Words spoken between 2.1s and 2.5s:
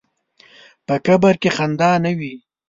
وي.